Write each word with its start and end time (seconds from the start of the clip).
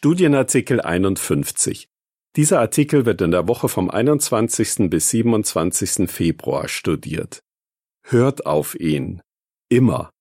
Studienartikel 0.00 0.80
51. 0.80 1.88
Dieser 2.36 2.60
Artikel 2.60 3.04
wird 3.04 3.20
in 3.20 3.32
der 3.32 3.48
Woche 3.48 3.68
vom 3.68 3.90
21. 3.90 4.88
bis 4.88 5.10
27. 5.10 6.08
Februar 6.08 6.68
studiert. 6.68 7.40
Hört 8.04 8.46
auf 8.46 8.78
ihn. 8.78 9.22
Immer. 9.68 10.12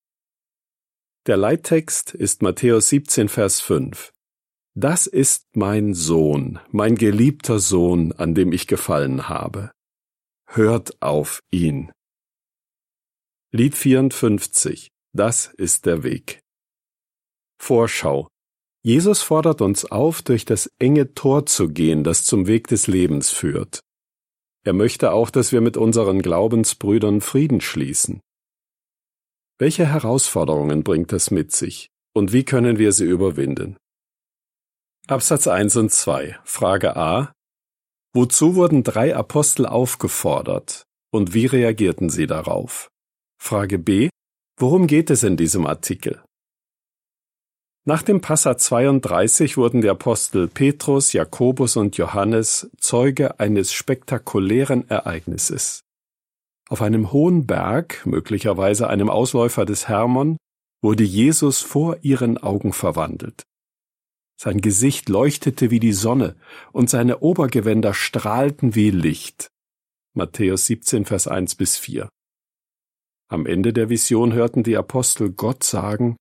Der 1.28 1.38
Leittext 1.38 2.16
ist 2.16 2.42
Matthäus 2.42 2.90
17, 2.90 3.30
Vers 3.30 3.62
5. 3.62 4.14
Das 4.74 5.06
ist 5.06 5.46
mein 5.54 5.94
Sohn, 5.94 6.60
mein 6.72 6.96
geliebter 6.96 7.60
Sohn, 7.60 8.14
an 8.14 8.34
dem 8.34 8.54
ich 8.54 8.66
gefallen 8.66 9.30
habe. 9.30 9.70
Hört 10.48 11.00
auf 11.04 11.44
ihn. 11.52 11.92
Lied 13.52 13.76
54. 13.76 14.88
Das 15.14 15.54
ist 15.56 15.86
der 15.86 16.02
Weg. 16.02 16.42
Vorschau. 17.62 18.28
Jesus 18.88 19.22
fordert 19.22 19.60
uns 19.60 19.84
auf, 19.84 20.22
durch 20.22 20.46
das 20.46 20.72
enge 20.80 21.14
Tor 21.14 21.46
zu 21.46 21.68
gehen, 21.68 22.06
das 22.06 22.24
zum 22.24 22.48
Weg 22.48 22.70
des 22.70 22.88
Lebens 22.88 23.30
führt. 23.30 23.82
Er 24.64 24.72
möchte 24.72 25.12
auch, 25.12 25.30
dass 25.30 25.52
wir 25.52 25.60
mit 25.60 25.76
unseren 25.76 26.22
Glaubensbrüdern 26.22 27.20
Frieden 27.20 27.60
schließen. 27.60 28.22
Welche 29.60 29.86
Herausforderungen 29.86 30.86
bringt 30.86 31.12
das 31.12 31.32
mit 31.32 31.52
sich 31.52 31.90
und 32.16 32.32
wie 32.32 32.46
können 32.46 32.78
wir 32.78 32.94
sie 32.94 33.04
überwinden? 33.04 33.76
Absatz 35.08 35.48
1 35.48 35.76
und 35.76 35.92
2. 35.92 36.40
Frage 36.46 36.96
A. 36.96 37.34
Wozu 38.14 38.56
wurden 38.56 38.84
drei 38.84 39.14
Apostel 39.14 39.66
aufgefordert 39.66 40.84
und 41.12 41.34
wie 41.34 41.46
reagierten 41.46 42.10
sie 42.10 42.26
darauf? 42.26 42.88
Frage 43.38 43.80
B. 43.80 44.08
Worum 44.58 44.88
geht 44.88 45.10
es 45.10 45.24
in 45.24 45.36
diesem 45.36 45.68
Artikel? 45.68 46.24
Nach 47.88 48.02
dem 48.02 48.20
Passa 48.20 48.58
32 48.58 49.56
wurden 49.56 49.80
die 49.80 49.88
Apostel 49.88 50.50
Petrus, 50.50 51.14
Jakobus 51.14 51.78
und 51.78 51.96
Johannes 51.96 52.70
Zeuge 52.78 53.40
eines 53.40 53.72
spektakulären 53.72 54.90
Ereignisses. 54.90 55.86
Auf 56.68 56.82
einem 56.82 57.14
hohen 57.14 57.48
Berg, 57.48 58.06
möglicherweise 58.06 58.90
einem 58.90 59.10
Ausläufer 59.10 59.64
des 59.64 59.88
Hermon, 59.88 60.36
wurde 60.82 61.06
Jesus 61.06 61.62
vor 61.62 62.00
ihren 62.02 62.38
Augen 62.38 62.74
verwandelt. 62.74 63.44
Sein 64.38 64.60
Gesicht 64.60 65.08
leuchtete 65.08 65.72
wie 65.72 65.80
die 65.80 65.94
Sonne 65.94 66.36
und 66.74 66.90
seine 66.90 67.20
Obergewänder 67.20 67.94
strahlten 67.94 68.76
wie 68.76 68.92
Licht. 68.92 69.48
Matthäus 70.14 70.66
17, 70.66 71.06
Vers 71.06 71.30
1 71.30 71.56
bis 71.56 71.78
4. 71.78 72.10
Am 73.30 73.46
Ende 73.46 73.72
der 73.72 73.88
Vision 73.88 74.34
hörten 74.34 74.64
die 74.64 74.76
Apostel 74.76 75.32
Gott 75.32 75.64
sagen, 75.64 76.18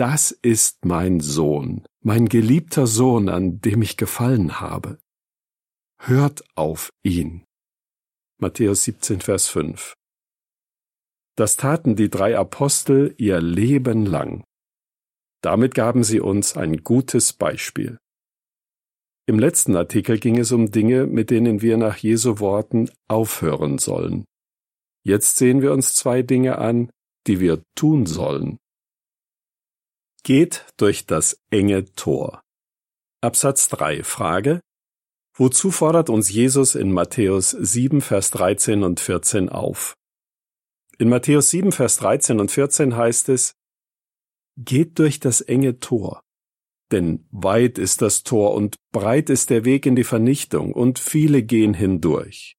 das 0.00 0.30
ist 0.30 0.86
mein 0.86 1.20
Sohn, 1.20 1.84
mein 2.02 2.30
geliebter 2.30 2.86
Sohn, 2.86 3.28
an 3.28 3.60
dem 3.60 3.82
ich 3.82 3.98
gefallen 3.98 4.58
habe. 4.58 4.98
Hört 6.00 6.42
auf 6.56 6.88
ihn. 7.02 7.44
Matthäus 8.38 8.84
17, 8.84 9.20
Vers 9.20 9.48
5. 9.48 9.92
Das 11.36 11.58
taten 11.58 11.96
die 11.96 12.08
drei 12.08 12.38
Apostel 12.38 13.14
ihr 13.18 13.42
Leben 13.42 14.06
lang. 14.06 14.42
Damit 15.42 15.74
gaben 15.74 16.02
sie 16.02 16.20
uns 16.20 16.56
ein 16.56 16.82
gutes 16.82 17.34
Beispiel. 17.34 17.98
Im 19.26 19.38
letzten 19.38 19.76
Artikel 19.76 20.18
ging 20.18 20.38
es 20.38 20.50
um 20.50 20.70
Dinge, 20.70 21.06
mit 21.06 21.28
denen 21.28 21.60
wir 21.60 21.76
nach 21.76 21.98
Jesu 21.98 22.38
Worten 22.38 22.88
aufhören 23.06 23.76
sollen. 23.76 24.24
Jetzt 25.04 25.36
sehen 25.36 25.60
wir 25.60 25.74
uns 25.74 25.94
zwei 25.94 26.22
Dinge 26.22 26.56
an, 26.56 26.88
die 27.26 27.38
wir 27.38 27.62
tun 27.76 28.06
sollen. 28.06 28.59
Geht 30.22 30.66
durch 30.76 31.06
das 31.06 31.40
enge 31.50 31.86
Tor. 31.94 32.42
Absatz 33.22 33.68
3 33.68 34.04
Frage 34.04 34.60
Wozu 35.34 35.70
fordert 35.70 36.10
uns 36.10 36.30
Jesus 36.30 36.74
in 36.74 36.92
Matthäus 36.92 37.50
7, 37.50 38.02
Vers 38.02 38.30
13 38.32 38.82
und 38.82 39.00
14 39.00 39.48
auf? 39.48 39.94
In 40.98 41.08
Matthäus 41.08 41.48
7, 41.48 41.72
Vers 41.72 41.96
13 41.96 42.38
und 42.38 42.50
14 42.50 42.94
heißt 42.94 43.30
es, 43.30 43.54
Geht 44.58 44.98
durch 44.98 45.20
das 45.20 45.40
enge 45.40 45.78
Tor, 45.80 46.20
denn 46.92 47.26
weit 47.30 47.78
ist 47.78 48.02
das 48.02 48.22
Tor 48.22 48.52
und 48.52 48.76
breit 48.92 49.30
ist 49.30 49.48
der 49.48 49.64
Weg 49.64 49.86
in 49.86 49.96
die 49.96 50.04
Vernichtung 50.04 50.74
und 50.74 50.98
viele 50.98 51.42
gehen 51.42 51.72
hindurch. 51.72 52.56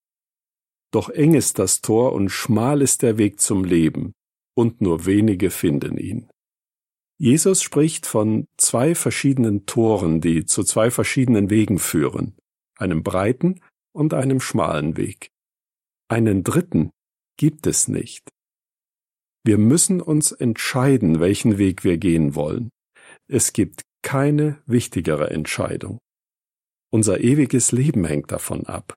Doch 0.92 1.10
eng 1.10 1.36
ist 1.36 1.60
das 1.60 1.82
Tor 1.82 2.14
und 2.14 2.30
schmal 2.30 2.82
ist 2.82 3.04
der 3.04 3.20
Weg 3.20 3.40
zum 3.40 3.64
Leben 3.64 4.14
und 4.56 4.82
nur 4.82 5.06
wenige 5.06 5.52
finden 5.52 6.00
ihn. 6.00 6.31
Jesus 7.22 7.62
spricht 7.62 8.08
von 8.08 8.48
zwei 8.58 8.96
verschiedenen 8.96 9.68
Toren, 9.68 10.22
die 10.22 10.46
zu 10.46 10.64
zwei 10.64 10.90
verschiedenen 10.90 11.52
Wegen 11.52 11.78
führen, 11.78 12.36
einem 12.80 13.04
breiten 13.04 13.62
und 13.94 14.16
einem 14.16 14.40
schmalen 14.40 14.98
Weg. 14.98 15.30
Einen 16.08 16.44
dritten 16.44 16.90
gibt 17.38 17.68
es 17.68 17.88
nicht. 17.88 18.28
Wir 19.44 19.60
müssen 19.60 20.02
uns 20.02 20.32
entscheiden, 20.32 21.20
welchen 21.20 21.60
Weg 21.60 21.84
wir 21.84 22.00
gehen 22.00 22.34
wollen. 22.34 22.72
Es 23.28 23.54
gibt 23.54 23.84
keine 24.02 24.60
wichtigere 24.66 25.30
Entscheidung. 25.30 26.00
Unser 26.92 27.20
ewiges 27.20 27.72
Leben 27.72 28.04
hängt 28.04 28.32
davon 28.32 28.66
ab. 28.66 28.96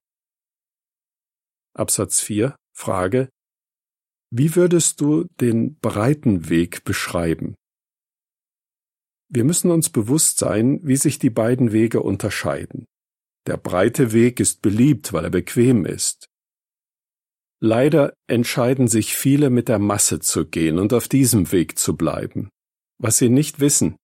Absatz 1.74 2.22
4 2.22 2.56
Frage 2.74 3.28
Wie 4.30 4.56
würdest 4.56 5.02
du 5.02 5.24
den 5.42 5.78
breiten 5.80 6.48
Weg 6.48 6.84
beschreiben? 6.84 7.54
Wir 9.34 9.42
müssen 9.42 9.72
uns 9.72 9.90
bewusst 9.90 10.38
sein, 10.38 10.78
wie 10.84 10.94
sich 10.94 11.18
die 11.18 11.28
beiden 11.28 11.72
Wege 11.72 12.00
unterscheiden. 12.00 12.86
Der 13.48 13.56
breite 13.56 14.12
Weg 14.12 14.38
ist 14.38 14.62
beliebt, 14.62 15.12
weil 15.12 15.24
er 15.24 15.30
bequem 15.30 15.84
ist. 15.84 16.28
Leider 17.60 18.14
entscheiden 18.28 18.86
sich 18.86 19.16
viele 19.16 19.50
mit 19.50 19.68
der 19.68 19.80
Masse 19.80 20.20
zu 20.20 20.46
gehen 20.46 20.78
und 20.78 20.92
auf 20.92 21.08
diesem 21.08 21.50
Weg 21.50 21.78
zu 21.78 21.96
bleiben. 21.96 22.48
Was 22.98 23.18
sie 23.18 23.28
nicht 23.28 23.58
wissen, 23.58 23.96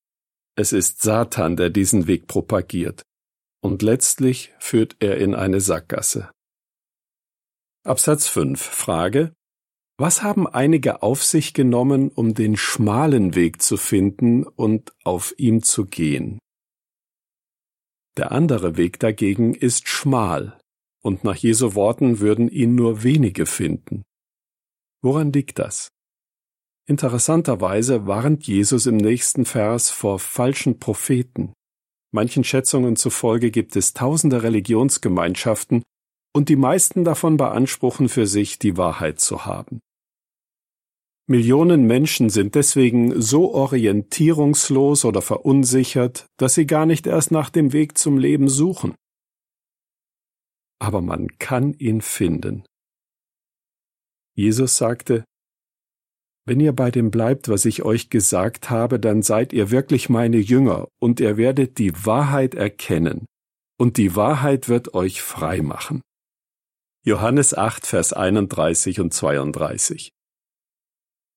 es 0.57 0.73
ist 0.73 1.01
Satan, 1.01 1.57
der 1.57 1.71
diesen 1.71 2.09
Weg 2.09 2.27
propagiert, 2.27 3.03
und 3.63 3.83
letztlich 3.83 4.53
führt 4.59 4.97
er 4.99 5.19
in 5.19 5.37
eine 5.37 5.61
Sackgasse. 5.61 6.33
Absatz 7.85 8.27
5 8.27 8.61
Frage 8.61 9.33
was 10.01 10.23
haben 10.23 10.47
einige 10.47 11.03
auf 11.03 11.23
sich 11.23 11.53
genommen, 11.53 12.09
um 12.09 12.33
den 12.33 12.57
schmalen 12.57 13.35
Weg 13.35 13.61
zu 13.61 13.77
finden 13.77 14.45
und 14.45 14.95
auf 15.05 15.35
ihm 15.37 15.63
zu 15.63 15.85
gehen? 15.85 16.39
Der 18.17 18.33
andere 18.33 18.79
Weg 18.79 18.99
dagegen 18.99 19.55
ist 19.55 19.89
schmal, 19.89 20.59
und 21.03 21.23
nach 21.23 21.37
Jesu 21.37 21.75
Worten 21.75 22.19
würden 22.19 22.49
ihn 22.49 22.75
nur 22.75 23.03
wenige 23.03 23.45
finden. 23.45 24.03
Woran 25.03 25.33
liegt 25.33 25.59
das? 25.59 25.91
Interessanterweise 26.87 28.07
warnt 28.07 28.47
Jesus 28.47 28.87
im 28.87 28.97
nächsten 28.97 29.45
Vers 29.45 29.91
vor 29.91 30.19
falschen 30.19 30.79
Propheten. 30.79 31.53
Manchen 32.11 32.43
Schätzungen 32.43 32.97
zufolge 32.97 33.51
gibt 33.51 33.77
es 33.77 33.93
tausende 33.93 34.43
Religionsgemeinschaften, 34.43 35.83
und 36.35 36.49
die 36.49 36.57
meisten 36.57 37.05
davon 37.05 37.37
beanspruchen 37.37 38.09
für 38.09 38.27
sich, 38.27 38.59
die 38.59 38.79
Wahrheit 38.79 39.21
zu 39.21 39.45
haben. 39.45 39.81
Millionen 41.31 41.87
Menschen 41.87 42.29
sind 42.29 42.57
deswegen 42.57 43.23
so 43.23 43.55
orientierungslos 43.55 45.05
oder 45.05 45.23
verunsichert, 45.23 46.27
dass 46.39 46.57
sie 46.57 46.67
gar 46.67 46.87
nicht 46.87 47.07
erst 47.07 47.31
nach 47.31 47.51
dem 47.51 47.73
Weg 47.73 47.97
zum 47.97 48.19
Leben 48.19 48.49
suchen. 48.49 48.97
Aber 50.81 51.01
man 51.03 51.29
kann 51.39 51.73
ihn 51.75 52.01
finden. 52.01 52.65
Jesus 54.35 54.77
sagte, 54.77 55.25
Wenn 56.47 56.59
ihr 56.59 56.73
bei 56.73 56.91
dem 56.91 57.13
bleibt, 57.13 57.49
was 57.49 57.65
ich 57.65 57.85
euch 57.85 58.11
gesagt 58.11 58.69
habe, 58.69 58.99
dann 58.99 59.23
seid 59.23 59.53
ihr 59.53 59.71
wirklich 59.71 60.09
meine 60.09 60.39
Jünger, 60.39 60.89
und 61.01 61.21
ihr 61.21 61.37
werdet 61.37 61.79
die 61.79 61.93
Wahrheit 62.05 62.57
erkennen, 62.57 63.27
und 63.79 63.99
die 63.99 64.17
Wahrheit 64.17 64.69
wird 64.69 64.95
euch 64.95 65.23
frei 65.23 65.63
machen. 65.63 66.01
Johannes 67.07 67.55
8, 67.55 67.87
Vers 67.87 68.13
31 68.13 68.99
und 68.99 69.15
32 69.15 70.11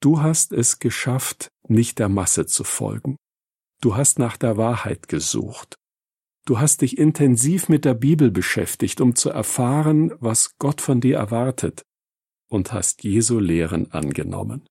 Du 0.03 0.21
hast 0.21 0.51
es 0.51 0.79
geschafft, 0.79 1.50
nicht 1.69 1.97
der 1.97 2.09
Masse 2.09 2.45
zu 2.45 2.65
folgen. 2.65 3.15
Du 3.79 3.95
hast 3.95 4.19
nach 4.19 4.35
der 4.35 4.57
Wahrheit 4.57 5.07
gesucht. 5.07 5.75
Du 6.45 6.59
hast 6.59 6.81
dich 6.81 6.97
intensiv 6.97 7.69
mit 7.69 7.85
der 7.85 7.94
Bibel 7.94 8.29
beschäftigt, 8.29 9.00
um 9.00 9.15
zu 9.15 9.29
erfahren, 9.29 10.11
was 10.19 10.57
Gott 10.59 10.81
von 10.81 11.00
dir 11.00 11.15
erwartet, 11.15 11.83
und 12.50 12.73
hast 12.73 13.05
Jesu 13.05 13.39
Lehren 13.39 13.94
angenommen. 13.94 14.67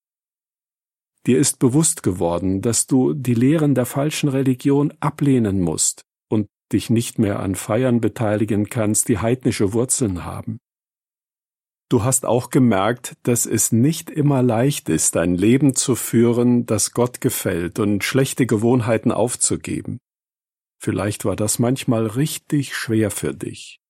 Dir 1.26 1.38
ist 1.38 1.58
bewusst 1.58 2.02
geworden, 2.02 2.60
dass 2.60 2.86
du 2.86 3.14
die 3.14 3.32
Lehren 3.32 3.74
der 3.74 3.86
falschen 3.86 4.28
Religion 4.28 4.92
ablehnen 5.00 5.62
musst 5.62 6.02
und 6.28 6.46
dich 6.74 6.90
nicht 6.90 7.18
mehr 7.18 7.40
an 7.40 7.54
Feiern 7.54 8.02
beteiligen 8.02 8.68
kannst, 8.68 9.08
die 9.08 9.16
heidnische 9.16 9.72
Wurzeln 9.72 10.26
haben. 10.26 10.58
Du 11.92 12.04
hast 12.04 12.24
auch 12.24 12.48
gemerkt, 12.48 13.18
dass 13.22 13.44
es 13.44 13.70
nicht 13.70 14.08
immer 14.08 14.42
leicht 14.42 14.88
ist, 14.88 15.14
ein 15.18 15.34
Leben 15.34 15.74
zu 15.74 15.94
führen, 15.94 16.64
das 16.64 16.92
Gott 16.92 17.20
gefällt 17.20 17.78
und 17.78 18.02
schlechte 18.02 18.46
Gewohnheiten 18.46 19.12
aufzugeben. 19.12 19.98
Vielleicht 20.80 21.26
war 21.26 21.36
das 21.36 21.58
manchmal 21.58 22.06
richtig 22.06 22.74
schwer 22.74 23.10
für 23.10 23.34
dich. 23.34 23.82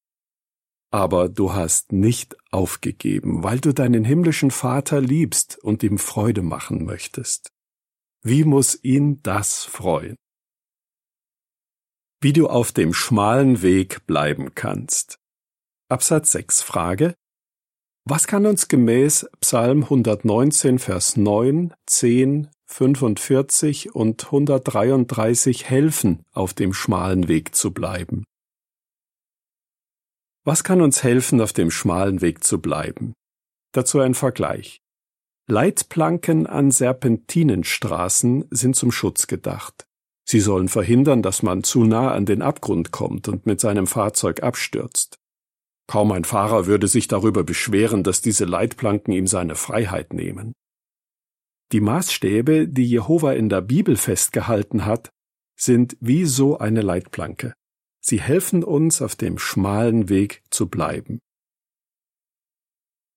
Aber 0.91 1.29
du 1.29 1.53
hast 1.53 1.93
nicht 1.93 2.37
aufgegeben, 2.51 3.45
weil 3.45 3.61
du 3.61 3.73
deinen 3.73 4.05
himmlischen 4.05 4.51
Vater 4.51 5.01
liebst 5.01 5.61
und 5.63 5.85
ihm 5.85 5.99
Freude 5.99 6.43
machen 6.43 6.85
möchtest. 6.85 7.53
Wie 8.25 8.43
muss 8.43 8.83
ihn 8.83 9.23
das 9.23 9.63
freuen? 9.63 10.17
Wie 12.21 12.33
du 12.33 12.49
auf 12.49 12.73
dem 12.73 12.95
schmalen 12.95 13.63
Weg 13.63 14.09
bleiben 14.09 14.57
kannst. 14.57 15.21
Absatz 15.89 16.33
6 16.33 16.63
Frage. 16.63 17.15
Was 18.05 18.27
kann 18.27 18.47
uns 18.47 18.67
gemäß 18.67 19.31
Psalm 19.41 19.85
119, 19.85 20.81
Vers 20.81 21.17
9, 21.17 21.73
10, 21.87 22.49
45 22.67 23.95
und 23.95 24.25
133 24.25 25.71
helfen, 25.71 26.25
auf 26.33 26.53
dem 26.53 26.75
schmalen 26.75 27.29
Weg 27.29 27.55
zu 27.55 27.73
bleiben? 27.73 28.25
Was 30.45 30.65
kann 30.65 30.83
uns 30.83 31.05
helfen, 31.05 31.41
auf 31.41 31.53
dem 31.53 31.71
schmalen 31.71 32.21
Weg 32.21 32.43
zu 32.43 32.61
bleiben? 32.61 33.13
Dazu 33.71 34.01
ein 34.01 34.15
Vergleich. 34.15 34.81
Leitplanken 35.47 36.49
an 36.49 36.73
Serpentinenstraßen 36.73 38.47
sind 38.51 38.75
zum 38.75 38.91
Schutz 38.91 39.29
gedacht. 39.29 39.87
Sie 40.25 40.41
sollen 40.41 40.69
verhindern, 40.69 41.23
dass 41.23 41.45
man 41.45 41.63
zu 41.63 41.85
nah 41.85 42.11
an 42.11 42.27
den 42.27 42.43
Abgrund 42.43 42.91
kommt 42.91 43.29
und 43.29 43.47
mit 43.47 43.61
seinem 43.61 43.87
Fahrzeug 43.87 44.43
abstürzt. 44.43 45.22
Kaum 45.87 46.13
ein 46.13 46.25
Fahrer 46.25 46.67
würde 46.67 46.89
sich 46.89 47.09
darüber 47.09 47.45
beschweren, 47.45 48.03
dass 48.03 48.21
diese 48.21 48.45
Leitplanken 48.45 49.13
ihm 49.13 49.27
seine 49.27 49.55
Freiheit 49.55 50.13
nehmen. 50.13 50.53
Die 51.73 51.81
Maßstäbe, 51.81 52.69
die 52.69 52.85
Jehova 52.85 53.33
in 53.33 53.49
der 53.49 53.63
Bibel 53.63 53.97
festgehalten 53.97 54.85
hat, 54.85 55.11
sind 55.59 55.97
wie 56.01 56.25
so 56.25 56.59
eine 56.59 56.83
Leitplanke. 56.83 57.55
Sie 58.05 58.21
helfen 58.21 58.65
uns, 58.65 59.01
auf 59.01 59.17
dem 59.17 59.39
schmalen 59.39 60.09
Weg 60.09 60.43
zu 60.51 60.69
bleiben. 60.69 61.21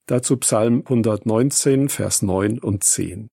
Dazu 0.08 0.38
Psalm 0.38 0.82
119, 0.86 1.90
Vers 1.90 2.22
9 2.22 2.60
und 2.60 2.84
10. 2.84 3.28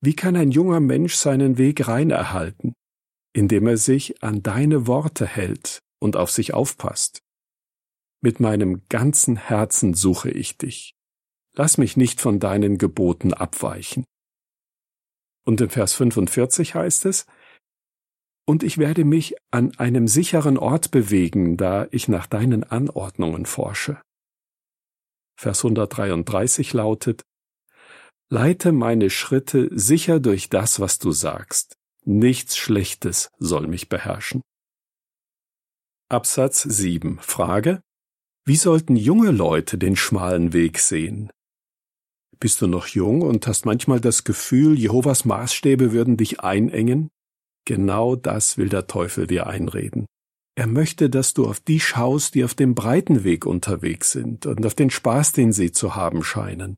Wie 0.00 0.14
kann 0.16 0.34
ein 0.34 0.50
junger 0.50 0.80
Mensch 0.80 1.14
seinen 1.14 1.58
Weg 1.58 1.86
rein 1.86 2.10
erhalten? 2.10 2.72
Indem 3.34 3.66
er 3.66 3.76
sich 3.76 4.22
an 4.22 4.42
deine 4.42 4.86
Worte 4.86 5.26
hält 5.26 5.80
und 6.00 6.16
auf 6.16 6.30
sich 6.30 6.54
aufpasst. 6.54 7.21
Mit 8.22 8.40
meinem 8.40 8.82
ganzen 8.88 9.36
Herzen 9.36 9.94
suche 9.94 10.30
ich 10.30 10.56
dich. 10.56 10.94
Lass 11.54 11.76
mich 11.76 11.96
nicht 11.96 12.20
von 12.20 12.38
deinen 12.38 12.78
Geboten 12.78 13.34
abweichen. 13.34 14.04
Und 15.44 15.60
im 15.60 15.70
Vers 15.70 15.94
45 15.94 16.74
heißt 16.74 17.04
es, 17.06 17.26
und 18.46 18.62
ich 18.62 18.78
werde 18.78 19.04
mich 19.04 19.34
an 19.50 19.76
einem 19.78 20.08
sicheren 20.08 20.56
Ort 20.56 20.90
bewegen, 20.90 21.56
da 21.56 21.86
ich 21.90 22.08
nach 22.08 22.26
deinen 22.26 22.64
Anordnungen 22.64 23.46
forsche. 23.46 24.00
Vers 25.36 25.64
133 25.64 26.72
lautet, 26.72 27.22
Leite 28.28 28.72
meine 28.72 29.10
Schritte 29.10 29.68
sicher 29.72 30.20
durch 30.20 30.48
das, 30.48 30.80
was 30.80 30.98
du 30.98 31.10
sagst. 31.10 31.74
Nichts 32.04 32.56
Schlechtes 32.56 33.30
soll 33.38 33.66
mich 33.66 33.88
beherrschen. 33.88 34.42
Absatz 36.08 36.62
7. 36.62 37.18
Frage. 37.18 37.82
Wie 38.44 38.56
sollten 38.56 38.96
junge 38.96 39.30
Leute 39.30 39.78
den 39.78 39.94
schmalen 39.94 40.52
Weg 40.52 40.80
sehen? 40.80 41.30
Bist 42.40 42.60
du 42.60 42.66
noch 42.66 42.88
jung 42.88 43.22
und 43.22 43.46
hast 43.46 43.66
manchmal 43.66 44.00
das 44.00 44.24
Gefühl, 44.24 44.76
Jehovas 44.76 45.24
Maßstäbe 45.24 45.92
würden 45.92 46.16
dich 46.16 46.40
einengen? 46.40 47.08
Genau 47.64 48.16
das 48.16 48.58
will 48.58 48.68
der 48.68 48.88
Teufel 48.88 49.28
dir 49.28 49.46
einreden. 49.46 50.06
Er 50.56 50.66
möchte, 50.66 51.08
dass 51.08 51.34
du 51.34 51.46
auf 51.46 51.60
die 51.60 51.78
schaust, 51.78 52.34
die 52.34 52.42
auf 52.42 52.54
dem 52.54 52.74
breiten 52.74 53.22
Weg 53.22 53.46
unterwegs 53.46 54.10
sind 54.10 54.44
und 54.44 54.66
auf 54.66 54.74
den 54.74 54.90
Spaß, 54.90 55.32
den 55.32 55.52
sie 55.52 55.70
zu 55.70 55.94
haben 55.94 56.24
scheinen. 56.24 56.76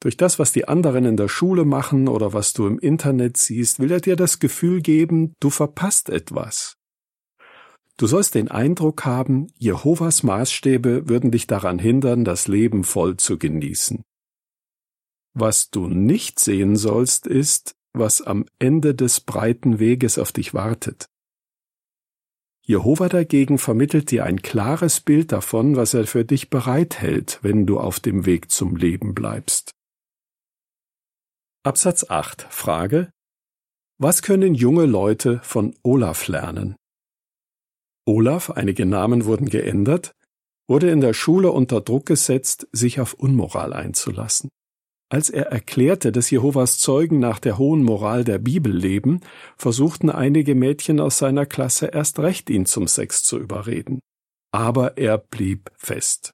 Durch 0.00 0.16
das, 0.16 0.38
was 0.38 0.52
die 0.52 0.68
anderen 0.68 1.04
in 1.04 1.16
der 1.16 1.28
Schule 1.28 1.64
machen 1.64 2.06
oder 2.06 2.32
was 2.32 2.52
du 2.52 2.68
im 2.68 2.78
Internet 2.78 3.38
siehst, 3.38 3.80
will 3.80 3.90
er 3.90 4.00
dir 4.00 4.14
das 4.14 4.38
Gefühl 4.38 4.82
geben, 4.82 5.34
du 5.40 5.50
verpasst 5.50 6.10
etwas. 6.10 6.76
Du 7.96 8.06
sollst 8.08 8.34
den 8.34 8.50
Eindruck 8.50 9.04
haben, 9.04 9.46
Jehovas 9.56 10.24
Maßstäbe 10.24 11.08
würden 11.08 11.30
dich 11.30 11.46
daran 11.46 11.78
hindern, 11.78 12.24
das 12.24 12.48
Leben 12.48 12.82
voll 12.82 13.16
zu 13.16 13.38
genießen. 13.38 14.02
Was 15.32 15.70
du 15.70 15.88
nicht 15.88 16.40
sehen 16.40 16.76
sollst, 16.76 17.26
ist, 17.26 17.76
was 17.92 18.20
am 18.20 18.46
Ende 18.58 18.94
des 18.94 19.20
breiten 19.20 19.78
Weges 19.78 20.18
auf 20.18 20.32
dich 20.32 20.54
wartet. 20.54 21.06
Jehova 22.66 23.08
dagegen 23.08 23.58
vermittelt 23.58 24.10
dir 24.10 24.24
ein 24.24 24.42
klares 24.42 25.00
Bild 25.00 25.32
davon, 25.32 25.76
was 25.76 25.94
er 25.94 26.06
für 26.06 26.24
dich 26.24 26.50
bereithält, 26.50 27.38
wenn 27.42 27.66
du 27.66 27.78
auf 27.78 28.00
dem 28.00 28.26
Weg 28.26 28.50
zum 28.50 28.74
Leben 28.74 29.14
bleibst. 29.14 29.72
Absatz 31.62 32.08
8 32.08 32.46
Frage 32.50 33.10
Was 33.98 34.22
können 34.22 34.54
junge 34.54 34.86
Leute 34.86 35.40
von 35.42 35.76
Olaf 35.82 36.26
lernen? 36.26 36.74
Olaf, 38.06 38.50
einige 38.50 38.86
Namen 38.86 39.24
wurden 39.24 39.48
geändert, 39.48 40.12
wurde 40.68 40.90
in 40.90 41.00
der 41.00 41.14
Schule 41.14 41.50
unter 41.50 41.80
Druck 41.80 42.06
gesetzt, 42.06 42.68
sich 42.72 43.00
auf 43.00 43.14
Unmoral 43.14 43.72
einzulassen. 43.72 44.50
Als 45.10 45.30
er 45.30 45.46
erklärte, 45.46 46.12
dass 46.12 46.30
Jehovas 46.30 46.78
Zeugen 46.78 47.18
nach 47.18 47.38
der 47.38 47.58
hohen 47.58 47.82
Moral 47.82 48.24
der 48.24 48.38
Bibel 48.38 48.74
leben, 48.74 49.20
versuchten 49.56 50.10
einige 50.10 50.54
Mädchen 50.54 50.98
aus 50.98 51.18
seiner 51.18 51.46
Klasse 51.46 51.86
erst 51.86 52.18
recht, 52.18 52.50
ihn 52.50 52.66
zum 52.66 52.88
Sex 52.88 53.22
zu 53.22 53.38
überreden. 53.38 54.00
Aber 54.52 54.96
er 54.96 55.18
blieb 55.18 55.70
fest. 55.76 56.32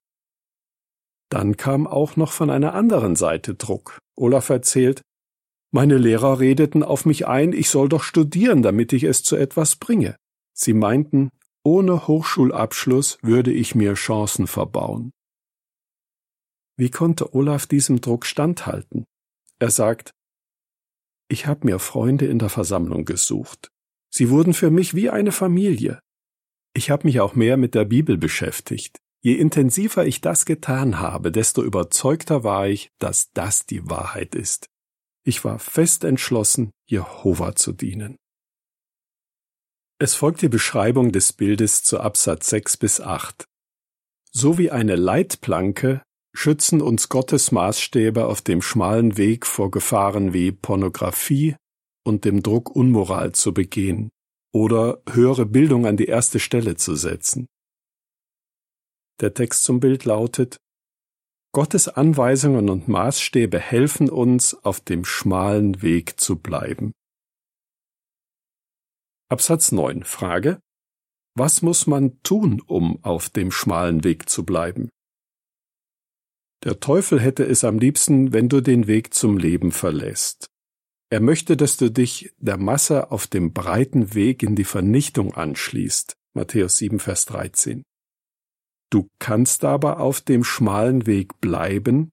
Dann 1.30 1.56
kam 1.56 1.86
auch 1.86 2.16
noch 2.16 2.32
von 2.32 2.50
einer 2.50 2.74
anderen 2.74 3.16
Seite 3.16 3.54
Druck. 3.54 3.98
Olaf 4.16 4.48
erzählt, 4.50 5.02
meine 5.72 5.98
Lehrer 5.98 6.40
redeten 6.40 6.82
auf 6.82 7.06
mich 7.06 7.28
ein, 7.28 7.52
ich 7.52 7.70
soll 7.70 7.88
doch 7.88 8.02
studieren, 8.02 8.62
damit 8.62 8.92
ich 8.92 9.04
es 9.04 9.22
zu 9.22 9.36
etwas 9.36 9.76
bringe. 9.76 10.16
Sie 10.52 10.72
meinten, 10.72 11.30
ohne 11.62 12.06
Hochschulabschluss 12.06 13.18
würde 13.22 13.52
ich 13.52 13.74
mir 13.74 13.94
Chancen 13.94 14.46
verbauen. 14.46 15.12
Wie 16.76 16.90
konnte 16.90 17.34
Olaf 17.34 17.66
diesem 17.66 18.00
Druck 18.00 18.24
standhalten? 18.24 19.04
Er 19.58 19.70
sagt, 19.70 20.12
ich 21.28 21.46
habe 21.46 21.66
mir 21.66 21.78
Freunde 21.78 22.26
in 22.26 22.38
der 22.38 22.48
Versammlung 22.48 23.04
gesucht. 23.04 23.68
Sie 24.12 24.30
wurden 24.30 24.54
für 24.54 24.70
mich 24.70 24.94
wie 24.94 25.10
eine 25.10 25.32
Familie. 25.32 26.00
Ich 26.74 26.90
habe 26.90 27.06
mich 27.06 27.20
auch 27.20 27.34
mehr 27.34 27.56
mit 27.56 27.74
der 27.74 27.84
Bibel 27.84 28.16
beschäftigt. 28.16 28.98
Je 29.22 29.34
intensiver 29.34 30.06
ich 30.06 30.22
das 30.22 30.46
getan 30.46 30.98
habe, 30.98 31.30
desto 31.30 31.62
überzeugter 31.62 32.42
war 32.42 32.68
ich, 32.68 32.90
dass 32.98 33.30
das 33.32 33.66
die 33.66 33.88
Wahrheit 33.88 34.34
ist. 34.34 34.66
Ich 35.24 35.44
war 35.44 35.58
fest 35.58 36.04
entschlossen, 36.04 36.70
Jehova 36.88 37.54
zu 37.54 37.72
dienen. 37.72 38.16
Es 40.02 40.14
folgt 40.14 40.40
die 40.40 40.48
Beschreibung 40.48 41.12
des 41.12 41.34
Bildes 41.34 41.82
zu 41.82 42.00
Absatz 42.00 42.48
6 42.48 42.78
bis 42.78 43.02
8. 43.02 43.44
So 44.32 44.56
wie 44.56 44.70
eine 44.70 44.96
Leitplanke 44.96 46.00
schützen 46.32 46.80
uns 46.80 47.10
Gottes 47.10 47.52
Maßstäbe 47.52 48.24
auf 48.24 48.40
dem 48.40 48.62
schmalen 48.62 49.18
Weg 49.18 49.44
vor 49.44 49.70
Gefahren 49.70 50.32
wie 50.32 50.52
Pornografie 50.52 51.54
und 52.02 52.24
dem 52.24 52.42
Druck, 52.42 52.74
Unmoral 52.74 53.32
zu 53.32 53.52
begehen 53.52 54.08
oder 54.54 55.02
höhere 55.06 55.44
Bildung 55.44 55.84
an 55.84 55.98
die 55.98 56.06
erste 56.06 56.40
Stelle 56.40 56.76
zu 56.76 56.94
setzen. 56.94 57.46
Der 59.20 59.34
Text 59.34 59.64
zum 59.64 59.80
Bild 59.80 60.06
lautet 60.06 60.56
Gottes 61.52 61.88
Anweisungen 61.88 62.70
und 62.70 62.88
Maßstäbe 62.88 63.58
helfen 63.60 64.08
uns, 64.08 64.54
auf 64.54 64.80
dem 64.80 65.04
schmalen 65.04 65.82
Weg 65.82 66.18
zu 66.18 66.36
bleiben. 66.36 66.92
Absatz 69.30 69.70
9 69.70 70.02
Frage 70.02 70.60
Was 71.36 71.62
muss 71.62 71.86
man 71.86 72.20
tun, 72.24 72.60
um 72.66 73.04
auf 73.04 73.28
dem 73.28 73.52
schmalen 73.52 74.02
Weg 74.02 74.28
zu 74.28 74.44
bleiben? 74.44 74.88
Der 76.64 76.80
Teufel 76.80 77.20
hätte 77.20 77.44
es 77.44 77.62
am 77.62 77.78
liebsten, 77.78 78.32
wenn 78.32 78.48
du 78.48 78.60
den 78.60 78.88
Weg 78.88 79.14
zum 79.14 79.38
Leben 79.38 79.70
verlässt. 79.70 80.48
Er 81.10 81.20
möchte, 81.20 81.56
dass 81.56 81.76
du 81.76 81.92
dich 81.92 82.34
der 82.38 82.56
Masse 82.56 83.12
auf 83.12 83.28
dem 83.28 83.52
breiten 83.52 84.14
Weg 84.14 84.42
in 84.42 84.56
die 84.56 84.64
Vernichtung 84.64 85.32
anschließt. 85.32 86.16
Matthäus 86.34 86.78
7, 86.78 86.98
Vers 86.98 87.26
13. 87.26 87.84
Du 88.90 89.06
kannst 89.20 89.64
aber 89.64 90.00
auf 90.00 90.20
dem 90.20 90.42
schmalen 90.42 91.06
Weg 91.06 91.40
bleiben, 91.40 92.10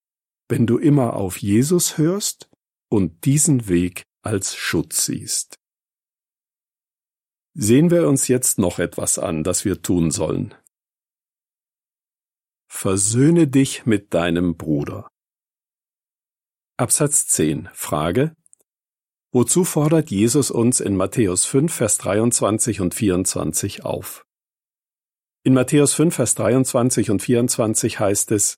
wenn 0.50 0.68
du 0.68 0.78
immer 0.78 1.16
auf 1.16 1.38
Jesus 1.38 1.98
hörst 1.98 2.52
und 2.92 3.26
diesen 3.26 3.68
Weg 3.68 4.04
als 4.22 4.56
Schutz 4.56 5.08
siehst. 5.08 5.58
Sehen 7.60 7.90
wir 7.90 8.08
uns 8.08 8.28
jetzt 8.28 8.60
noch 8.60 8.78
etwas 8.78 9.18
an, 9.18 9.44
das 9.44 9.66
wir 9.66 9.82
tun 9.82 10.12
sollen. 10.12 10.54
Versöhne 12.70 13.48
dich 13.48 13.88
mit 13.88 14.14
deinem 14.14 14.58
Bruder. 14.58 15.10
Absatz 16.78 17.26
10 17.30 17.68
Frage 17.74 18.36
Wozu 19.32 19.64
fordert 19.64 20.12
Jesus 20.12 20.52
uns 20.52 20.80
in 20.82 20.96
Matthäus 20.96 21.46
5, 21.46 21.74
Vers 21.74 21.98
23 21.98 22.80
und 22.80 22.94
24 22.94 23.84
auf? 23.84 24.24
In 25.44 25.56
Matthäus 25.56 25.96
5, 25.96 26.14
Vers 26.14 26.36
23 26.36 27.10
und 27.10 27.24
24 27.24 28.00
heißt 28.00 28.34
es, 28.34 28.58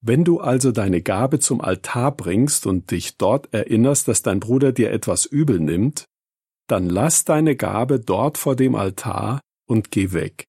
Wenn 0.00 0.24
du 0.24 0.40
also 0.40 0.72
deine 0.72 1.00
Gabe 1.00 1.38
zum 1.38 1.60
Altar 1.60 2.10
bringst 2.10 2.66
und 2.66 2.90
dich 2.90 3.18
dort 3.18 3.54
erinnerst, 3.54 4.08
dass 4.08 4.22
dein 4.22 4.40
Bruder 4.40 4.72
dir 4.72 4.90
etwas 4.90 5.26
übel 5.26 5.60
nimmt, 5.60 6.08
dann 6.68 6.88
lass 6.88 7.24
deine 7.24 7.56
Gabe 7.56 7.98
dort 7.98 8.38
vor 8.38 8.54
dem 8.54 8.74
Altar 8.74 9.40
und 9.66 9.90
geh 9.90 10.12
weg. 10.12 10.44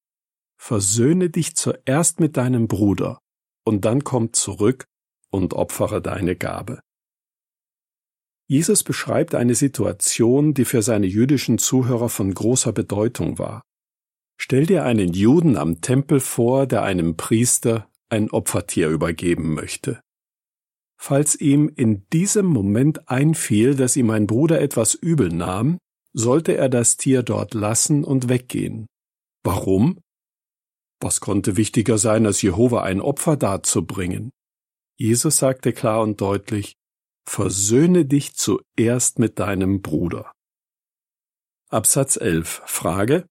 Versöhne 0.58 1.30
dich 1.30 1.56
zuerst 1.56 2.20
mit 2.20 2.36
deinem 2.36 2.68
Bruder, 2.68 3.18
und 3.64 3.84
dann 3.84 4.04
komm 4.04 4.32
zurück 4.32 4.84
und 5.30 5.54
opfere 5.54 6.02
deine 6.02 6.36
Gabe. 6.36 6.80
Jesus 8.46 8.82
beschreibt 8.82 9.34
eine 9.34 9.54
Situation, 9.54 10.54
die 10.54 10.64
für 10.64 10.82
seine 10.82 11.06
jüdischen 11.06 11.58
Zuhörer 11.58 12.08
von 12.08 12.34
großer 12.34 12.72
Bedeutung 12.72 13.38
war. 13.38 13.62
Stell 14.38 14.66
dir 14.66 14.84
einen 14.84 15.12
Juden 15.12 15.56
am 15.56 15.80
Tempel 15.80 16.18
vor, 16.18 16.66
der 16.66 16.82
einem 16.82 17.16
Priester 17.16 17.88
ein 18.08 18.30
Opfertier 18.30 18.88
übergeben 18.88 19.54
möchte. 19.54 20.00
Falls 20.98 21.36
ihm 21.36 21.70
in 21.74 22.06
diesem 22.12 22.46
Moment 22.46 23.08
einfiel, 23.08 23.74
dass 23.76 23.96
ihm 23.96 24.10
ein 24.10 24.26
Bruder 24.26 24.60
etwas 24.60 24.94
übel 24.94 25.28
nahm, 25.28 25.78
sollte 26.12 26.56
er 26.56 26.68
das 26.68 26.96
Tier 26.96 27.22
dort 27.22 27.54
lassen 27.54 28.04
und 28.04 28.28
weggehen. 28.28 28.86
Warum? 29.42 30.00
Was 31.00 31.20
konnte 31.20 31.56
wichtiger 31.56 31.98
sein, 31.98 32.26
als 32.26 32.42
Jehova 32.42 32.82
ein 32.82 33.00
Opfer 33.00 33.36
darzubringen? 33.36 34.30
Jesus 34.98 35.38
sagte 35.38 35.72
klar 35.72 36.02
und 36.02 36.20
deutlich, 36.20 36.74
Versöhne 37.26 38.06
dich 38.06 38.34
zuerst 38.34 39.18
mit 39.18 39.38
deinem 39.38 39.82
Bruder. 39.82 40.32
Absatz 41.70 42.16
11. 42.16 42.62
Frage. 42.66 43.24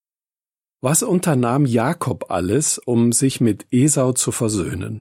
Was 0.82 1.04
unternahm 1.04 1.66
Jakob 1.66 2.32
alles, 2.32 2.78
um 2.78 3.12
sich 3.12 3.42
mit 3.42 3.68
Esau 3.72 4.14
zu 4.14 4.32
versöhnen? 4.32 5.00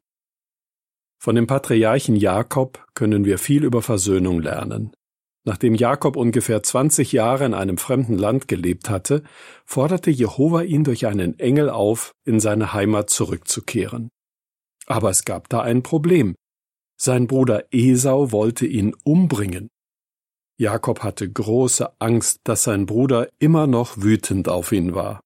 Von 1.21 1.37
dem 1.37 1.47
Patriarchen 1.47 2.17
Jakob 2.17 2.85
können 2.95 3.25
wir 3.25 3.39
viel 3.39 3.63
über 3.63 3.83
Versöhnung 3.83 4.41
lernen. 4.41 4.93
Nachdem 5.49 5.75
Jakob 5.75 6.17
ungefähr 6.17 6.63
20 6.63 7.13
Jahre 7.13 7.47
in 7.47 7.55
einem 7.55 7.79
fremden 7.79 8.19
Land 8.19 8.49
gelebt 8.49 8.91
hatte, 8.91 9.23
forderte 9.65 10.11
Jehova 10.11 10.61
ihn 10.61 10.85
durch 10.85 11.07
einen 11.07 11.39
Engel 11.39 11.71
auf, 11.71 12.13
in 12.27 12.39
seine 12.39 12.75
Heimat 12.75 13.09
zurückzukehren. 13.09 14.11
Aber 14.85 15.09
es 15.09 15.25
gab 15.25 15.49
da 15.49 15.63
ein 15.63 15.83
Problem. 15.83 16.35
Sein 17.01 17.27
Bruder 17.27 17.65
Esau 17.71 18.31
wollte 18.31 18.67
ihn 18.67 18.95
umbringen. 19.05 19.71
Jakob 20.59 21.03
hatte 21.03 21.33
große 21.33 21.99
Angst, 21.99 22.41
dass 22.45 22.65
sein 22.65 22.85
Bruder 22.85 23.31
immer 23.39 23.67
noch 23.67 23.97
wütend 23.97 24.51
auf 24.51 24.71
ihn 24.71 24.95
war. 24.95 25.23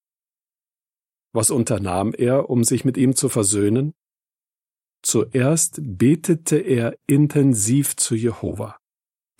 Was 1.34 1.50
unternahm 1.50 2.14
er, 2.14 2.48
um 2.48 2.62
sich 2.62 2.84
mit 2.84 2.96
ihm 2.96 3.16
zu 3.16 3.28
versöhnen? 3.28 3.92
Zuerst 5.04 5.80
betete 5.82 6.58
er 6.58 6.96
intensiv 7.08 7.96
zu 7.96 8.14
Jehova. 8.14 8.76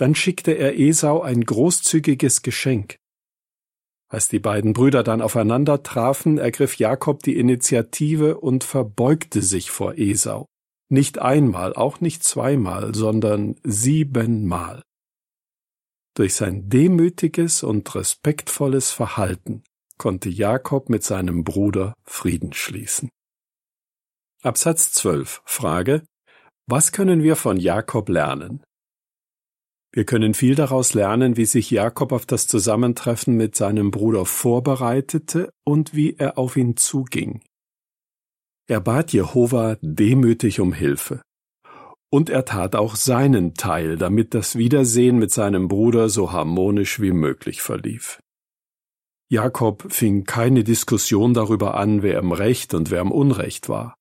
Dann 0.02 0.16
schickte 0.16 0.50
er 0.50 0.80
Esau 0.80 1.20
ein 1.22 1.42
großzügiges 1.42 2.42
Geschenk. 2.42 2.96
Als 4.08 4.26
die 4.26 4.40
beiden 4.40 4.72
Brüder 4.72 5.04
dann 5.04 5.22
aufeinander 5.22 5.84
trafen, 5.84 6.38
ergriff 6.38 6.76
Jakob 6.76 7.22
die 7.22 7.38
Initiative 7.38 8.40
und 8.40 8.64
verbeugte 8.64 9.42
sich 9.42 9.70
vor 9.70 9.94
Esau. 9.96 10.46
Nicht 10.88 11.20
einmal, 11.20 11.72
auch 11.74 12.00
nicht 12.00 12.24
zweimal, 12.24 12.96
sondern 12.96 13.54
siebenmal. 13.62 14.82
Durch 16.16 16.34
sein 16.34 16.68
demütiges 16.68 17.62
und 17.62 17.94
respektvolles 17.94 18.90
Verhalten 18.90 19.62
konnte 19.98 20.30
Jakob 20.30 20.88
mit 20.88 21.04
seinem 21.04 21.44
Bruder 21.44 21.94
Frieden 22.02 22.54
schließen. 22.54 23.08
Absatz 24.42 24.90
12. 24.94 25.42
Frage. 25.44 26.02
Was 26.66 26.90
können 26.90 27.22
wir 27.22 27.36
von 27.36 27.56
Jakob 27.56 28.08
lernen? 28.08 28.64
Wir 29.94 30.04
können 30.04 30.32
viel 30.32 30.54
daraus 30.54 30.94
lernen, 30.94 31.36
wie 31.36 31.44
sich 31.44 31.70
Jakob 31.70 32.12
auf 32.12 32.24
das 32.24 32.46
Zusammentreffen 32.46 33.36
mit 33.36 33.54
seinem 33.54 33.90
Bruder 33.90 34.24
vorbereitete 34.24 35.50
und 35.64 35.94
wie 35.94 36.16
er 36.16 36.38
auf 36.38 36.56
ihn 36.56 36.78
zuging. 36.78 37.42
Er 38.68 38.80
bat 38.80 39.12
Jehova 39.12 39.76
demütig 39.82 40.60
um 40.60 40.72
Hilfe. 40.72 41.20
Und 42.10 42.30
er 42.30 42.44
tat 42.44 42.74
auch 42.74 42.96
seinen 42.96 43.54
Teil, 43.54 43.96
damit 43.96 44.34
das 44.34 44.56
Wiedersehen 44.56 45.18
mit 45.18 45.30
seinem 45.30 45.68
Bruder 45.68 46.08
so 46.08 46.32
harmonisch 46.32 47.00
wie 47.00 47.12
möglich 47.12 47.60
verlief. 47.60 48.20
Jakob 49.30 49.90
fing 49.90 50.24
keine 50.24 50.62
Diskussion 50.64 51.32
darüber 51.32 51.74
an, 51.74 52.02
wer 52.02 52.18
im 52.18 52.32
Recht 52.32 52.74
und 52.74 52.90
wer 52.90 53.00
im 53.00 53.10
Unrecht 53.10 53.68
war. 53.68 53.94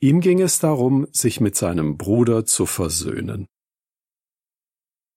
Ihm 0.00 0.20
ging 0.20 0.40
es 0.40 0.58
darum, 0.58 1.06
sich 1.12 1.40
mit 1.40 1.56
seinem 1.56 1.96
Bruder 1.96 2.44
zu 2.44 2.66
versöhnen. 2.66 3.46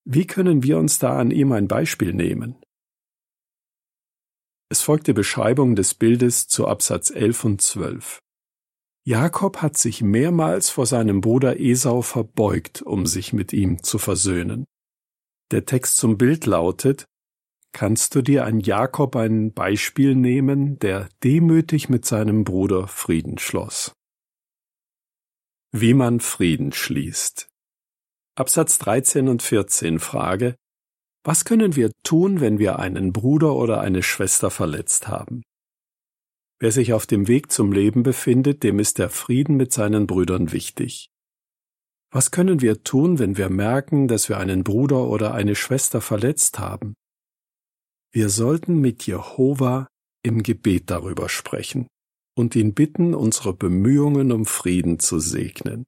Wie 0.09 0.25
können 0.25 0.63
wir 0.63 0.77
uns 0.77 0.99
da 0.99 1.19
an 1.19 1.31
ihm 1.31 1.51
ein 1.51 1.67
Beispiel 1.67 2.13
nehmen? 2.13 2.55
Es 4.69 4.81
folgt 4.81 5.07
die 5.07 5.13
Beschreibung 5.13 5.75
des 5.75 5.95
Bildes 5.95 6.47
zu 6.47 6.65
Absatz 6.65 7.09
11 7.09 7.43
und 7.43 7.61
12. 7.61 8.19
Jakob 9.05 9.57
hat 9.61 9.75
sich 9.75 10.01
mehrmals 10.01 10.69
vor 10.69 10.85
seinem 10.85 11.19
Bruder 11.19 11.59
Esau 11.59 12.03
verbeugt, 12.03 12.81
um 12.81 13.05
sich 13.05 13.33
mit 13.33 13.51
ihm 13.51 13.83
zu 13.83 13.97
versöhnen. 13.97 14.63
Der 15.51 15.65
Text 15.65 15.97
zum 15.97 16.17
Bild 16.17 16.45
lautet 16.45 17.05
Kannst 17.73 18.15
du 18.15 18.21
dir 18.21 18.45
an 18.45 18.61
Jakob 18.61 19.17
ein 19.17 19.51
Beispiel 19.51 20.15
nehmen, 20.15 20.79
der 20.79 21.09
demütig 21.21 21.89
mit 21.89 22.05
seinem 22.05 22.45
Bruder 22.45 22.87
Frieden 22.87 23.39
schloss? 23.39 23.91
Wie 25.73 25.93
man 25.93 26.21
Frieden 26.21 26.71
schließt. 26.71 27.49
Absatz 28.37 28.77
13 28.77 29.29
und 29.29 29.41
14 29.41 29.97
Frage 29.97 30.57
Was 31.23 31.43
können 31.43 31.75
wir 31.75 31.91
tun, 32.03 32.39
wenn 32.39 32.59
wir 32.59 32.77
einen 32.77 33.11
Bruder 33.11 33.55
oder 33.55 33.81
eine 33.81 34.03
Schwester 34.03 34.51
verletzt 34.51 35.07
haben? 35.07 35.41
Wer 36.59 36.71
sich 36.71 36.93
auf 36.93 37.07
dem 37.07 37.27
Weg 37.27 37.51
zum 37.51 37.71
Leben 37.71 38.03
befindet, 38.03 38.61
dem 38.61 38.77
ist 38.77 38.99
der 38.99 39.09
Frieden 39.09 39.57
mit 39.57 39.73
seinen 39.73 40.05
Brüdern 40.05 40.51
wichtig. 40.51 41.09
Was 42.11 42.29
können 42.29 42.61
wir 42.61 42.83
tun, 42.83 43.17
wenn 43.17 43.37
wir 43.37 43.49
merken, 43.49 44.07
dass 44.07 44.29
wir 44.29 44.37
einen 44.37 44.63
Bruder 44.63 45.07
oder 45.07 45.33
eine 45.33 45.55
Schwester 45.55 45.99
verletzt 45.99 46.59
haben? 46.59 46.93
Wir 48.11 48.29
sollten 48.29 48.79
mit 48.79 49.07
Jehova 49.07 49.87
im 50.23 50.43
Gebet 50.43 50.91
darüber 50.91 51.27
sprechen 51.27 51.87
und 52.37 52.55
ihn 52.55 52.75
bitten, 52.75 53.15
unsere 53.15 53.55
Bemühungen 53.55 54.31
um 54.31 54.45
Frieden 54.45 54.99
zu 54.99 55.17
segnen. 55.17 55.85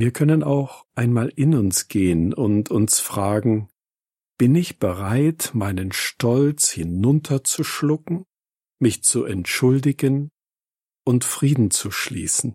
Wir 0.00 0.12
können 0.12 0.42
auch 0.42 0.86
einmal 0.94 1.28
in 1.28 1.54
uns 1.54 1.88
gehen 1.88 2.32
und 2.34 2.70
uns 2.70 3.00
fragen, 3.00 3.68
bin 4.38 4.54
ich 4.54 4.78
bereit, 4.78 5.50
meinen 5.52 5.92
Stolz 5.92 6.70
hinunterzuschlucken 6.70 8.24
mich 8.80 9.04
zu 9.04 9.24
entschuldigen 9.24 10.30
und 11.04 11.24
Frieden 11.24 11.70
zu 11.70 11.90
schließen. 11.90 12.54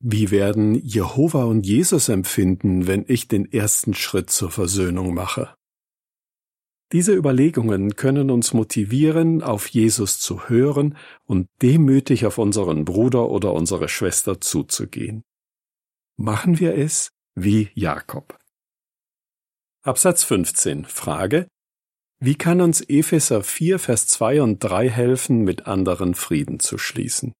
Wie 0.00 0.30
werden 0.30 0.74
Jehova 0.74 1.44
und 1.44 1.64
Jesus 1.64 2.08
empfinden, 2.08 2.86
wenn 2.86 3.04
ich 3.08 3.28
den 3.28 3.50
ersten 3.50 3.94
Schritt 3.94 4.30
zur 4.30 4.50
Versöhnung 4.50 5.14
mache? 5.14 5.54
Diese 6.92 7.14
Überlegungen 7.14 7.96
können 7.96 8.30
uns 8.30 8.52
motivieren, 8.52 9.42
auf 9.42 9.68
Jesus 9.68 10.20
zu 10.20 10.48
hören 10.48 10.96
und 11.24 11.48
demütig 11.62 12.26
auf 12.26 12.38
unseren 12.38 12.84
Bruder 12.84 13.30
oder 13.30 13.54
unsere 13.54 13.88
Schwester 13.88 14.40
zuzugehen. 14.40 15.22
Machen 16.16 16.60
wir 16.60 16.76
es 16.76 17.10
wie 17.34 17.70
Jakob. 17.74 18.38
Absatz 19.82 20.22
15. 20.22 20.84
Frage. 20.84 21.48
Wie 22.20 22.36
kann 22.36 22.60
uns 22.60 22.80
Epheser 22.82 23.42
4, 23.42 23.80
Vers 23.80 24.06
2 24.06 24.40
und 24.42 24.60
3 24.60 24.88
helfen, 24.88 25.42
mit 25.42 25.66
anderen 25.66 26.14
Frieden 26.14 26.60
zu 26.60 26.78
schließen? 26.78 27.32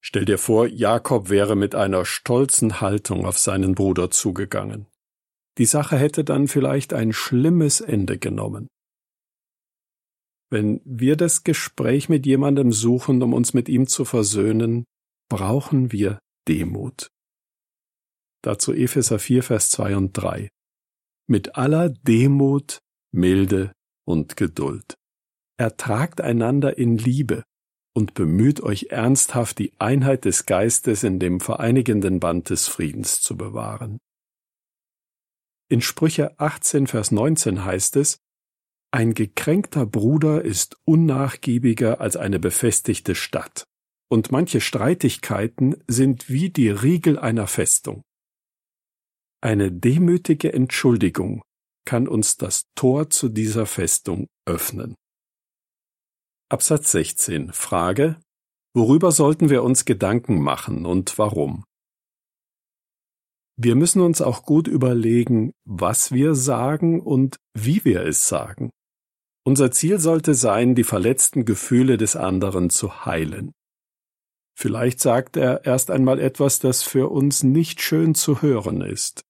Stell 0.00 0.24
dir 0.24 0.38
vor, 0.38 0.66
Jakob 0.66 1.30
wäre 1.30 1.54
mit 1.54 1.76
einer 1.76 2.04
stolzen 2.04 2.80
Haltung 2.80 3.24
auf 3.24 3.38
seinen 3.38 3.76
Bruder 3.76 4.10
zugegangen. 4.10 4.88
Die 5.58 5.66
Sache 5.66 5.96
hätte 5.96 6.24
dann 6.24 6.48
vielleicht 6.48 6.92
ein 6.92 7.12
schlimmes 7.12 7.80
Ende 7.80 8.18
genommen. 8.18 8.66
Wenn 10.50 10.80
wir 10.84 11.16
das 11.16 11.44
Gespräch 11.44 12.08
mit 12.08 12.26
jemandem 12.26 12.72
suchen, 12.72 13.22
um 13.22 13.32
uns 13.32 13.54
mit 13.54 13.68
ihm 13.68 13.86
zu 13.86 14.04
versöhnen, 14.04 14.84
brauchen 15.28 15.92
wir 15.92 16.18
Demut. 16.48 17.12
Dazu 18.42 18.72
Epheser 18.72 19.20
4, 19.20 19.42
Vers 19.44 19.70
2 19.70 19.96
und 19.96 20.12
3. 20.12 20.48
Mit 21.28 21.56
aller 21.56 21.90
Demut 21.90 22.80
Milde 23.12 23.72
und 24.04 24.36
Geduld. 24.36 24.96
Ertragt 25.58 26.20
einander 26.20 26.76
in 26.76 26.98
Liebe 26.98 27.44
und 27.94 28.14
bemüht 28.14 28.60
euch 28.60 28.86
ernsthaft, 28.90 29.58
die 29.58 29.72
Einheit 29.78 30.24
des 30.24 30.46
Geistes 30.46 31.04
in 31.04 31.20
dem 31.20 31.40
vereinigenden 31.40 32.20
Band 32.20 32.50
des 32.50 32.66
Friedens 32.66 33.20
zu 33.20 33.36
bewahren. 33.36 33.98
In 35.68 35.80
Sprüche 35.80 36.38
18, 36.40 36.86
Vers 36.88 37.12
19 37.12 37.64
heißt 37.64 37.96
es, 37.96 38.18
ein 38.90 39.14
gekränkter 39.14 39.86
Bruder 39.86 40.42
ist 40.42 40.76
unnachgiebiger 40.84 42.00
als 42.00 42.16
eine 42.16 42.38
befestigte 42.38 43.14
Stadt, 43.14 43.64
und 44.10 44.32
manche 44.32 44.60
Streitigkeiten 44.60 45.82
sind 45.86 46.28
wie 46.28 46.50
die 46.50 46.68
Riegel 46.68 47.18
einer 47.18 47.46
Festung. 47.46 48.02
Eine 49.44 49.72
demütige 49.72 50.52
Entschuldigung 50.52 51.42
kann 51.84 52.06
uns 52.06 52.36
das 52.36 52.62
Tor 52.76 53.10
zu 53.10 53.28
dieser 53.28 53.66
Festung 53.66 54.28
öffnen. 54.46 54.94
Absatz 56.48 56.92
16 56.92 57.52
Frage 57.52 58.20
Worüber 58.72 59.10
sollten 59.10 59.50
wir 59.50 59.64
uns 59.64 59.84
Gedanken 59.84 60.40
machen 60.40 60.86
und 60.86 61.18
warum? 61.18 61.64
Wir 63.56 63.74
müssen 63.74 64.00
uns 64.00 64.22
auch 64.22 64.44
gut 64.44 64.68
überlegen, 64.68 65.50
was 65.64 66.12
wir 66.12 66.36
sagen 66.36 67.00
und 67.00 67.36
wie 67.52 67.84
wir 67.84 68.02
es 68.02 68.28
sagen. 68.28 68.70
Unser 69.44 69.72
Ziel 69.72 69.98
sollte 69.98 70.34
sein, 70.34 70.76
die 70.76 70.84
verletzten 70.84 71.44
Gefühle 71.44 71.96
des 71.96 72.14
anderen 72.14 72.70
zu 72.70 73.04
heilen. 73.06 73.50
Vielleicht 74.56 75.00
sagt 75.00 75.36
er 75.36 75.64
erst 75.64 75.90
einmal 75.90 76.20
etwas, 76.20 76.60
das 76.60 76.84
für 76.84 77.10
uns 77.10 77.42
nicht 77.42 77.82
schön 77.82 78.14
zu 78.14 78.40
hören 78.40 78.82
ist. 78.82 79.24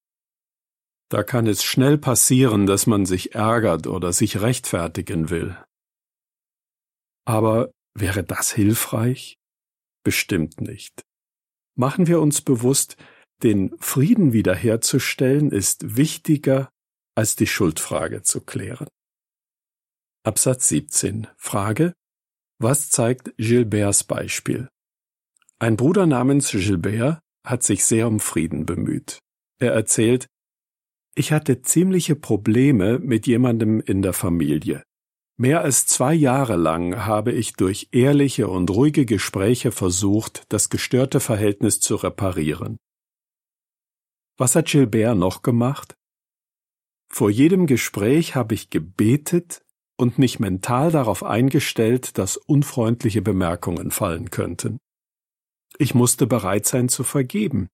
Da 1.13 1.21
kann 1.21 1.45
es 1.45 1.63
schnell 1.63 1.99
passieren, 1.99 2.65
dass 2.65 2.87
man 2.87 3.05
sich 3.05 3.35
ärgert 3.35 3.85
oder 3.85 4.11
sich 4.13 4.41
rechtfertigen 4.41 5.29
will. 5.29 5.55
Aber 7.23 7.71
wäre 7.93 8.23
das 8.23 8.51
hilfreich? 8.51 9.37
Bestimmt 10.03 10.59
nicht. 10.59 11.03
Machen 11.77 12.07
wir 12.07 12.19
uns 12.19 12.41
bewusst, 12.41 12.97
den 13.43 13.77
Frieden 13.77 14.33
wiederherzustellen 14.33 15.51
ist 15.51 15.97
wichtiger, 15.97 16.71
als 17.13 17.35
die 17.35 17.45
Schuldfrage 17.45 18.23
zu 18.23 18.41
klären. 18.41 18.87
Absatz 20.23 20.67
17. 20.69 21.27
Frage. 21.37 21.93
Was 22.57 22.89
zeigt 22.89 23.37
Gilberts 23.37 24.03
Beispiel? 24.03 24.67
Ein 25.59 25.77
Bruder 25.77 26.07
namens 26.07 26.49
Gilbert 26.49 27.19
hat 27.45 27.61
sich 27.61 27.85
sehr 27.85 28.07
um 28.07 28.19
Frieden 28.19 28.65
bemüht. 28.65 29.19
Er 29.59 29.73
erzählt, 29.73 30.25
ich 31.15 31.31
hatte 31.31 31.61
ziemliche 31.61 32.15
Probleme 32.15 32.99
mit 32.99 33.27
jemandem 33.27 33.79
in 33.79 34.01
der 34.01 34.13
Familie. 34.13 34.83
Mehr 35.37 35.61
als 35.61 35.87
zwei 35.87 36.13
Jahre 36.13 36.55
lang 36.55 37.05
habe 37.05 37.31
ich 37.31 37.53
durch 37.53 37.89
ehrliche 37.91 38.47
und 38.47 38.69
ruhige 38.69 39.05
Gespräche 39.05 39.71
versucht, 39.71 40.43
das 40.49 40.69
gestörte 40.69 41.19
Verhältnis 41.19 41.79
zu 41.79 41.95
reparieren. 41.95 42.77
Was 44.37 44.55
hat 44.55 44.67
Gilbert 44.67 45.17
noch 45.17 45.41
gemacht? 45.41 45.95
Vor 47.11 47.29
jedem 47.29 47.67
Gespräch 47.67 48.35
habe 48.35 48.55
ich 48.55 48.69
gebetet 48.69 49.63
und 49.97 50.17
mich 50.17 50.39
mental 50.39 50.91
darauf 50.91 51.23
eingestellt, 51.23 52.17
dass 52.17 52.37
unfreundliche 52.37 53.21
Bemerkungen 53.21 53.91
fallen 53.91 54.31
könnten. 54.31 54.79
Ich 55.77 55.93
musste 55.95 56.27
bereit 56.27 56.65
sein 56.65 56.89
zu 56.89 57.03
vergeben. 57.03 57.69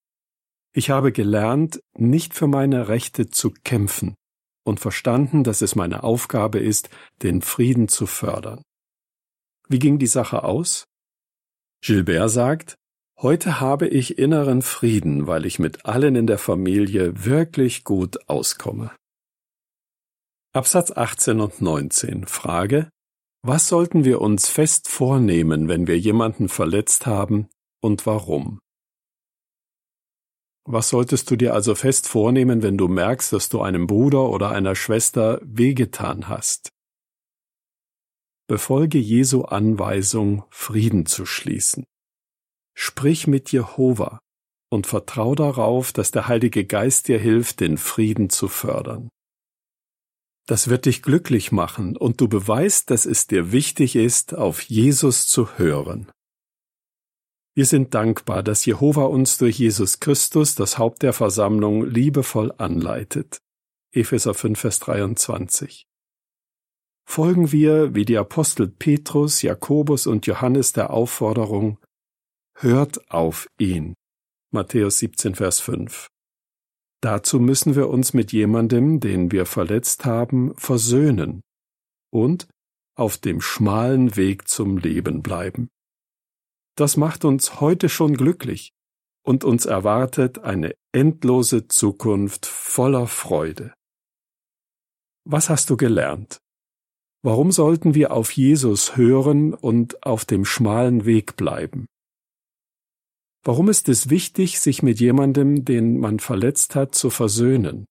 Ich 0.73 0.89
habe 0.89 1.11
gelernt, 1.11 1.81
nicht 1.97 2.33
für 2.33 2.47
meine 2.47 2.87
Rechte 2.87 3.29
zu 3.29 3.51
kämpfen 3.63 4.15
und 4.63 4.79
verstanden, 4.79 5.43
dass 5.43 5.61
es 5.61 5.75
meine 5.75 6.03
Aufgabe 6.03 6.59
ist, 6.59 6.89
den 7.23 7.41
Frieden 7.41 7.87
zu 7.87 8.05
fördern. 8.05 8.61
Wie 9.67 9.79
ging 9.79 9.99
die 9.99 10.07
Sache 10.07 10.43
aus? 10.43 10.85
Gilbert 11.81 12.29
sagt, 12.29 12.75
Heute 13.21 13.59
habe 13.59 13.85
ich 13.85 14.17
inneren 14.17 14.61
Frieden, 14.61 15.27
weil 15.27 15.45
ich 15.45 15.59
mit 15.59 15.85
allen 15.85 16.15
in 16.15 16.25
der 16.25 16.37
Familie 16.37 17.25
wirklich 17.25 17.83
gut 17.83 18.29
auskomme. 18.29 18.91
Absatz 20.53 20.91
18 20.91 21.41
und 21.41 21.61
19 21.61 22.27
Frage 22.27 22.89
Was 23.43 23.67
sollten 23.67 24.05
wir 24.05 24.21
uns 24.21 24.47
fest 24.47 24.87
vornehmen, 24.87 25.67
wenn 25.67 25.85
wir 25.85 25.99
jemanden 25.99 26.47
verletzt 26.47 27.07
haben 27.07 27.49
und 27.81 28.05
warum? 28.05 28.59
Was 30.71 30.89
solltest 30.89 31.31
du 31.31 31.35
dir 31.35 31.55
also 31.55 31.73
fest 31.73 32.07
vornehmen, 32.07 32.61
wenn 32.61 32.77
du 32.77 32.87
merkst, 32.87 33.33
dass 33.33 33.49
du 33.49 33.59
einem 33.59 33.87
Bruder 33.87 34.29
oder 34.29 34.51
einer 34.51 34.75
Schwester 34.75 35.41
wehgetan 35.41 36.29
hast? 36.29 36.69
Befolge 38.47 38.99
Jesu 38.99 39.41
Anweisung, 39.45 40.43
Frieden 40.51 41.07
zu 41.07 41.25
schließen. 41.25 41.85
Sprich 42.75 43.25
mit 43.25 43.51
Jehova 43.51 44.19
und 44.71 44.85
vertrau 44.85 45.33
darauf, 45.33 45.91
dass 45.91 46.11
der 46.11 46.27
Heilige 46.27 46.65
Geist 46.65 47.07
dir 47.07 47.17
hilft, 47.17 47.61
den 47.61 47.79
Frieden 47.79 48.29
zu 48.29 48.47
fördern. 48.47 49.09
Das 50.45 50.67
wird 50.67 50.85
dich 50.85 51.01
glücklich 51.01 51.51
machen 51.51 51.97
und 51.97 52.21
du 52.21 52.27
beweist, 52.27 52.91
dass 52.91 53.07
es 53.07 53.25
dir 53.25 53.51
wichtig 53.51 53.95
ist, 53.95 54.35
auf 54.35 54.61
Jesus 54.61 55.27
zu 55.27 55.57
hören. 55.57 56.11
Wir 57.55 57.65
sind 57.65 57.93
dankbar, 57.93 58.43
dass 58.43 58.65
Jehova 58.65 59.03
uns 59.03 59.37
durch 59.37 59.59
Jesus 59.59 59.99
Christus, 59.99 60.55
das 60.55 60.77
Haupt 60.77 61.01
der 61.01 61.13
Versammlung, 61.13 61.85
liebevoll 61.85 62.53
anleitet. 62.57 63.39
Epheser 63.91 64.33
5, 64.33 64.59
Vers 64.59 64.79
23. 64.79 65.87
Folgen 67.05 67.51
wir, 67.51 67.95
wie 67.95 68.05
die 68.05 68.17
Apostel 68.17 68.67
Petrus, 68.67 69.41
Jakobus 69.41 70.05
und 70.05 70.27
Johannes 70.27 70.73
der 70.73 70.91
Aufforderung, 70.91 71.79
hört 72.55 73.09
auf 73.09 73.47
ihn. 73.57 73.95
Matthäus 74.51 74.99
17, 74.99 75.35
Vers 75.35 75.59
5. 75.59 76.07
Dazu 77.01 77.39
müssen 77.39 77.75
wir 77.75 77.89
uns 77.89 78.13
mit 78.13 78.31
jemandem, 78.31 78.99
den 78.99 79.31
wir 79.31 79.45
verletzt 79.45 80.05
haben, 80.05 80.53
versöhnen 80.55 81.41
und 82.11 82.47
auf 82.95 83.17
dem 83.17 83.41
schmalen 83.41 84.15
Weg 84.15 84.47
zum 84.47 84.77
Leben 84.77 85.23
bleiben. 85.23 85.69
Das 86.79 86.95
macht 86.95 87.25
uns 87.25 87.59
heute 87.59 87.89
schon 87.89 88.15
glücklich 88.15 88.71
und 89.25 89.43
uns 89.43 89.65
erwartet 89.65 90.39
eine 90.39 90.75
endlose 90.93 91.67
Zukunft 91.67 92.45
voller 92.45 93.05
Freude. 93.05 93.73
Was 95.25 95.49
hast 95.49 95.69
du 95.69 95.75
gelernt? 95.75 96.37
Warum 97.21 97.51
sollten 97.51 97.95
wir 97.95 98.13
auf 98.13 98.31
Jesus 98.31 98.95
hören 98.95 99.53
und 99.53 100.05
auf 100.05 100.23
dem 100.23 100.45
schmalen 100.45 101.03
Weg 101.03 101.35
bleiben? 101.35 101.85
Warum 103.43 103.67
ist 103.67 103.89
es 103.89 104.09
wichtig, 104.09 104.61
sich 104.61 104.81
mit 104.81 105.01
jemandem, 105.01 105.65
den 105.65 105.99
man 105.99 106.19
verletzt 106.19 106.75
hat, 106.75 106.95
zu 106.95 107.09
versöhnen? 107.09 107.87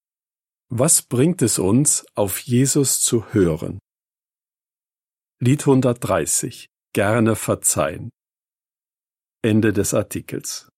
Was 0.71 1.03
bringt 1.03 1.43
es 1.43 1.59
uns, 1.59 2.07
auf 2.15 2.39
Jesus 2.39 3.03
zu 3.03 3.35
hören? 3.35 3.81
Lied 5.41 5.61
130 5.61 6.69
Gerne 6.95 7.37
verzeihen 7.37 8.09
Ende 9.45 9.73
des 9.73 9.95
Artikels 9.95 10.71